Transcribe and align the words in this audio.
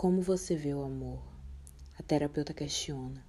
Como 0.00 0.22
você 0.22 0.56
vê 0.56 0.72
o 0.72 0.82
amor? 0.82 1.20
A 1.98 2.02
terapeuta 2.02 2.54
questiona. 2.54 3.22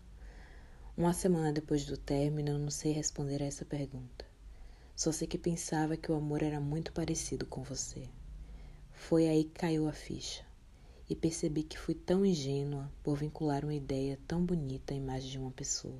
Uma 0.95 1.11
semana 1.11 1.51
depois 1.51 1.83
do 1.83 1.97
término, 1.97 2.51
eu 2.51 2.57
não 2.57 2.69
sei 2.69 2.93
responder 2.93 3.43
a 3.43 3.45
essa 3.45 3.65
pergunta. 3.65 4.25
Só 4.95 5.11
sei 5.11 5.27
que 5.27 5.37
pensava 5.37 5.97
que 5.97 6.09
o 6.09 6.15
amor 6.15 6.41
era 6.41 6.61
muito 6.61 6.93
parecido 6.93 7.45
com 7.45 7.61
você. 7.61 8.07
Foi 8.93 9.27
aí 9.27 9.43
que 9.43 9.59
caiu 9.59 9.85
a 9.85 9.91
ficha. 9.91 10.45
E 11.09 11.13
percebi 11.13 11.63
que 11.63 11.77
fui 11.77 11.93
tão 11.93 12.25
ingênua 12.25 12.89
por 13.03 13.17
vincular 13.17 13.65
uma 13.65 13.75
ideia 13.75 14.17
tão 14.25 14.41
bonita 14.41 14.93
à 14.93 14.97
imagem 14.97 15.29
de 15.29 15.39
uma 15.39 15.51
pessoa. 15.51 15.99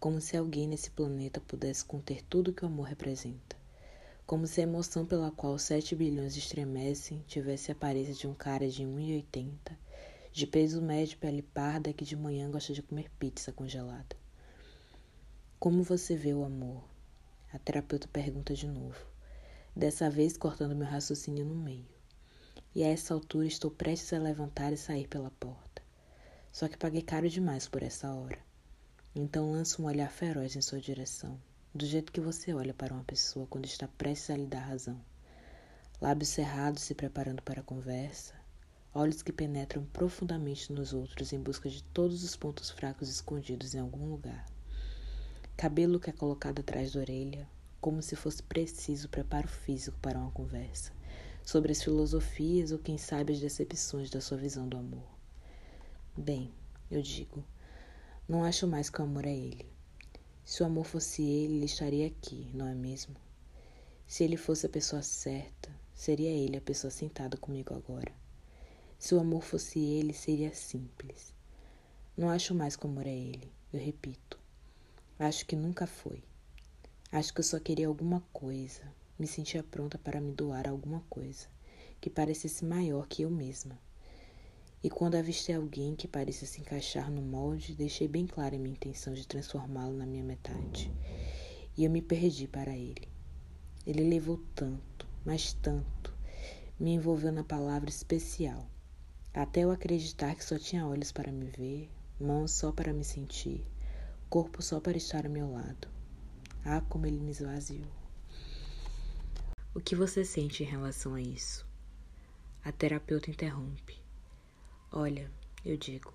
Como 0.00 0.20
se 0.20 0.36
alguém 0.36 0.66
nesse 0.66 0.90
planeta 0.90 1.40
pudesse 1.40 1.84
conter 1.84 2.20
tudo 2.24 2.52
que 2.52 2.64
o 2.64 2.66
amor 2.66 2.88
representa. 2.88 3.56
Como 4.26 4.46
se 4.46 4.60
a 4.60 4.64
emoção 4.64 5.04
pela 5.04 5.30
qual 5.30 5.58
sete 5.58 5.94
bilhões 5.94 6.36
estremecem 6.36 7.22
tivesse 7.26 7.70
a 7.70 7.74
aparência 7.74 8.14
de 8.14 8.26
um 8.26 8.34
cara 8.34 8.68
de 8.68 8.82
1,80 8.82 9.76
de 10.34 10.48
peso 10.48 10.82
médio, 10.82 11.16
pele 11.18 11.42
parda, 11.42 11.92
que 11.92 12.04
de 12.04 12.16
manhã 12.16 12.50
gosta 12.50 12.72
de 12.72 12.82
comer 12.82 13.08
pizza 13.20 13.52
congelada. 13.52 14.16
Como 15.60 15.84
você 15.84 16.16
vê 16.16 16.34
o 16.34 16.42
amor? 16.42 16.82
A 17.52 17.58
terapeuta 17.60 18.08
pergunta 18.08 18.52
de 18.52 18.66
novo, 18.66 18.98
dessa 19.76 20.10
vez 20.10 20.36
cortando 20.36 20.74
meu 20.74 20.88
raciocínio 20.88 21.44
no 21.44 21.54
meio. 21.54 21.86
E 22.74 22.82
a 22.82 22.88
essa 22.88 23.14
altura 23.14 23.46
estou 23.46 23.70
prestes 23.70 24.12
a 24.12 24.18
levantar 24.18 24.72
e 24.72 24.76
sair 24.76 25.06
pela 25.06 25.30
porta. 25.30 25.80
Só 26.50 26.66
que 26.66 26.76
paguei 26.76 27.02
caro 27.02 27.28
demais 27.28 27.68
por 27.68 27.84
essa 27.84 28.12
hora. 28.12 28.38
Então 29.14 29.52
lanço 29.52 29.82
um 29.82 29.86
olhar 29.86 30.10
feroz 30.10 30.56
em 30.56 30.60
sua 30.60 30.80
direção, 30.80 31.40
do 31.74 31.84
jeito 31.84 32.12
que 32.12 32.20
você 32.20 32.54
olha 32.54 32.72
para 32.72 32.94
uma 32.94 33.02
pessoa 33.02 33.48
quando 33.48 33.64
está 33.64 33.88
prestes 33.88 34.30
a 34.30 34.36
lhe 34.36 34.46
dar 34.46 34.60
razão. 34.60 35.00
Lábios 36.00 36.28
cerrados 36.28 36.82
se 36.82 36.94
preparando 36.94 37.42
para 37.42 37.62
a 37.62 37.64
conversa, 37.64 38.32
olhos 38.94 39.22
que 39.22 39.32
penetram 39.32 39.84
profundamente 39.86 40.72
nos 40.72 40.92
outros 40.92 41.32
em 41.32 41.40
busca 41.40 41.68
de 41.68 41.82
todos 41.82 42.22
os 42.22 42.36
pontos 42.36 42.70
fracos 42.70 43.08
escondidos 43.08 43.74
em 43.74 43.80
algum 43.80 44.08
lugar. 44.08 44.46
Cabelo 45.56 45.98
que 45.98 46.10
é 46.10 46.12
colocado 46.12 46.60
atrás 46.60 46.92
da 46.92 47.00
orelha, 47.00 47.48
como 47.80 48.00
se 48.00 48.14
fosse 48.14 48.40
preciso 48.40 49.08
preparo 49.08 49.48
físico 49.48 49.98
para 50.00 50.20
uma 50.20 50.30
conversa 50.30 50.92
sobre 51.42 51.72
as 51.72 51.82
filosofias 51.82 52.70
ou 52.70 52.78
quem 52.78 52.96
sabe 52.96 53.32
as 53.32 53.40
decepções 53.40 54.10
da 54.10 54.20
sua 54.20 54.38
visão 54.38 54.68
do 54.68 54.76
amor. 54.76 55.08
Bem, 56.16 56.54
eu 56.88 57.02
digo, 57.02 57.44
não 58.28 58.44
acho 58.44 58.64
mais 58.68 58.88
que 58.88 59.00
o 59.00 59.04
amor 59.04 59.26
é 59.26 59.34
ele. 59.36 59.73
Se 60.44 60.62
o 60.62 60.66
amor 60.66 60.84
fosse 60.84 61.22
ele, 61.22 61.54
ele 61.54 61.64
estaria 61.64 62.06
aqui, 62.06 62.50
não 62.52 62.68
é 62.68 62.74
mesmo? 62.74 63.16
Se 64.06 64.22
ele 64.22 64.36
fosse 64.36 64.66
a 64.66 64.68
pessoa 64.68 65.02
certa, 65.02 65.70
seria 65.94 66.30
ele 66.30 66.58
a 66.58 66.60
pessoa 66.60 66.90
sentada 66.90 67.36
comigo 67.36 67.74
agora. 67.74 68.12
Se 68.98 69.14
o 69.14 69.20
amor 69.20 69.42
fosse 69.42 69.78
ele, 69.78 70.12
seria 70.12 70.54
simples. 70.54 71.32
Não 72.16 72.28
acho 72.28 72.54
mais 72.54 72.76
que 72.76 72.86
o 72.86 72.90
amor 72.90 73.06
é 73.06 73.14
ele, 73.14 73.50
eu 73.72 73.80
repito. 73.80 74.38
Acho 75.18 75.46
que 75.46 75.56
nunca 75.56 75.86
foi. 75.86 76.22
Acho 77.10 77.32
que 77.32 77.40
eu 77.40 77.44
só 77.44 77.58
queria 77.58 77.88
alguma 77.88 78.20
coisa, 78.32 78.82
me 79.18 79.26
sentia 79.26 79.62
pronta 79.62 79.96
para 79.96 80.20
me 80.20 80.32
doar 80.32 80.68
alguma 80.68 81.00
coisa 81.08 81.46
que 82.00 82.10
parecesse 82.10 82.66
maior 82.66 83.06
que 83.08 83.22
eu 83.22 83.30
mesma. 83.30 83.78
E 84.84 84.88
quando 84.88 85.16
avistei 85.16 85.56
alguém 85.56 85.96
que 85.96 86.06
parecia 86.06 86.46
se 86.46 86.60
encaixar 86.60 87.10
no 87.10 87.20
molde, 87.20 87.74
deixei 87.74 88.06
bem 88.06 88.26
clara 88.26 88.54
a 88.54 88.58
minha 88.58 88.74
intenção 88.74 89.14
de 89.14 89.26
transformá-lo 89.26 89.96
na 89.96 90.06
minha 90.06 90.22
metade. 90.22 90.92
E 91.76 91.84
eu 91.84 91.90
me 91.90 92.00
perdi 92.00 92.46
para 92.46 92.76
ele. 92.76 93.08
Ele 93.84 94.08
levou 94.08 94.40
tanto, 94.54 95.08
mas 95.24 95.54
tanto, 95.54 96.14
me 96.78 96.92
envolveu 96.92 97.32
na 97.32 97.42
palavra 97.42 97.90
especial 97.90 98.68
até 99.34 99.62
eu 99.62 99.72
acreditar 99.72 100.36
que 100.36 100.44
só 100.44 100.56
tinha 100.56 100.86
olhos 100.86 101.10
para 101.10 101.32
me 101.32 101.46
ver, 101.46 101.90
mãos 102.20 102.52
só 102.52 102.70
para 102.70 102.92
me 102.92 103.02
sentir, 103.02 103.66
corpo 104.30 104.62
só 104.62 104.78
para 104.78 104.96
estar 104.96 105.26
ao 105.26 105.32
meu 105.32 105.50
lado. 105.50 105.88
Ah, 106.64 106.80
como 106.82 107.04
ele 107.04 107.18
me 107.18 107.32
esvaziou. 107.32 107.90
O 109.74 109.80
que 109.80 109.96
você 109.96 110.24
sente 110.24 110.62
em 110.62 110.66
relação 110.66 111.14
a 111.14 111.20
isso? 111.20 111.66
A 112.62 112.70
terapeuta 112.70 113.28
interrompe. 113.28 114.03
Olha, 114.96 115.28
eu 115.64 115.76
digo, 115.76 116.14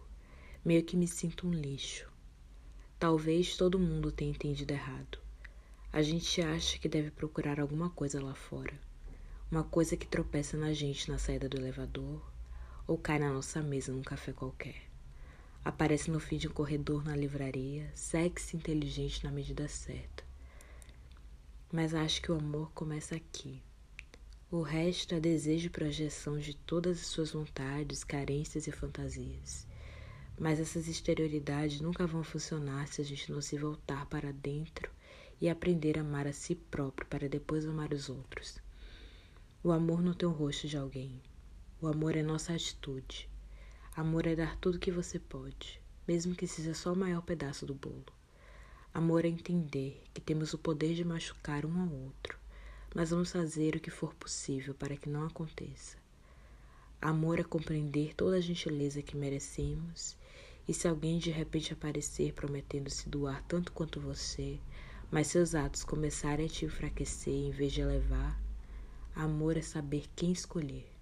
meio 0.64 0.82
que 0.86 0.96
me 0.96 1.06
sinto 1.06 1.46
um 1.46 1.52
lixo. 1.52 2.10
Talvez 2.98 3.58
todo 3.58 3.78
mundo 3.78 4.10
tenha 4.10 4.32
entendido 4.32 4.72
errado. 4.72 5.20
A 5.92 6.02
gente 6.02 6.42
acha 6.42 6.80
que 6.80 6.88
deve 6.88 7.12
procurar 7.12 7.60
alguma 7.60 7.90
coisa 7.90 8.24
lá 8.24 8.34
fora. 8.34 8.74
Uma 9.52 9.66
coisa 9.66 9.98
que 9.98 10.08
tropeça 10.08 10.56
na 10.56 10.72
gente 10.72 11.12
na 11.12 11.18
saída 11.18 11.50
do 11.50 11.58
elevador, 11.58 12.26
ou 12.88 12.98
cai 12.98 13.20
na 13.20 13.34
nossa 13.34 13.62
mesa 13.62 13.92
num 13.92 14.02
café 14.02 14.32
qualquer. 14.32 14.82
Aparece 15.62 16.10
no 16.10 16.22
fim 16.22 16.38
de 16.38 16.48
um 16.48 16.54
corredor 16.54 17.04
na 17.04 17.18
livraria, 17.18 17.92
sexy 17.94 18.56
inteligente 18.56 19.26
na 19.26 19.30
medida 19.30 19.68
certa. 19.68 20.24
Mas 21.70 21.94
acho 21.94 22.22
que 22.22 22.32
o 22.32 22.38
amor 22.38 22.72
começa 22.72 23.14
aqui. 23.14 23.62
O 24.52 24.64
resto 24.64 25.14
é 25.14 25.20
desejo 25.20 25.68
e 25.68 25.70
projeção 25.70 26.40
de 26.40 26.56
todas 26.56 27.00
as 27.00 27.06
suas 27.06 27.34
vontades, 27.34 28.04
carências 28.04 28.66
e 28.66 28.72
fantasias. 28.72 29.68
Mas 30.40 30.60
essas 30.60 30.88
exterioridades 30.88 31.80
nunca 31.80 32.08
vão 32.08 32.24
funcionar 32.24 32.88
se 32.88 33.00
a 33.00 33.06
gente 33.06 33.32
não 33.32 33.44
se 33.44 33.60
voltar 33.60 34.08
para 34.08 34.34
dentro 34.34 34.90
e 35.40 35.48
aprender 35.48 36.00
a 36.00 36.02
amar 36.02 36.26
a 36.26 36.34
si 36.34 36.56
próprio 36.56 37.08
para 37.08 37.30
depois 37.30 37.64
amar 37.64 37.94
os 37.94 38.10
outros. 38.10 38.58
O 39.64 39.72
amor 39.72 40.02
não 40.02 40.16
tem 40.16 40.28
o 40.28 40.32
rosto 40.32 40.68
de 40.68 40.76
alguém, 40.76 41.22
o 41.80 41.86
amor 41.88 42.18
é 42.18 42.24
nossa 42.24 42.52
atitude. 42.52 43.30
Amor 43.96 44.26
é 44.26 44.36
dar 44.36 44.58
tudo 44.58 44.80
que 44.80 44.92
você 44.92 45.20
pode, 45.20 45.80
mesmo 46.08 46.34
que 46.34 46.48
seja 46.48 46.74
só 46.74 46.94
o 46.94 46.98
maior 46.98 47.22
pedaço 47.22 47.68
do 47.68 47.76
bolo. 47.76 48.12
Amor 48.92 49.26
é 49.26 49.28
entender 49.28 50.04
que 50.12 50.20
temos 50.20 50.56
o 50.56 50.58
poder 50.58 50.96
de 50.96 51.06
machucar 51.06 51.68
um 51.68 51.82
ao 51.84 51.94
outro, 51.94 52.36
mas 52.94 53.12
vamos 53.12 53.32
fazer 53.32 53.76
o 53.76 53.80
que 53.80 53.90
for 53.90 54.14
possível 54.16 54.74
para 54.74 54.98
que 54.98 55.10
não 55.10 55.26
aconteça. 55.26 55.98
Amor 57.02 57.40
é 57.40 57.44
compreender 57.44 58.14
toda 58.14 58.36
a 58.36 58.42
gentileza 58.42 59.02
que 59.02 59.16
merecemos, 59.16 60.18
e 60.68 60.74
se 60.74 60.88
alguém 60.88 61.18
de 61.18 61.32
repente 61.32 61.74
aparecer 61.74 62.34
prometendo 62.34 62.90
se 62.90 63.08
doar 63.08 63.44
tanto 63.48 63.72
quanto 63.72 64.02
você, 64.02 64.60
mas 65.10 65.28
seus 65.28 65.56
atos 65.56 65.84
começarem 65.84 66.46
a 66.46 66.50
te 66.50 66.66
enfraquecer 66.66 67.34
em 67.34 67.52
vez 67.52 67.72
de 67.72 67.82
elevar, 67.82 68.40
amor 69.16 69.58
é 69.58 69.62
saber 69.62 70.06
quem 70.16 70.32
escolher. 70.32 70.99